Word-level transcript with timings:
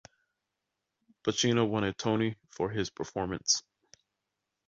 Pacino 1.23 1.69
won 1.69 1.83
a 1.83 1.93
Tony 1.93 2.35
for 2.49 2.71
his 2.71 2.89
performance. 2.89 3.61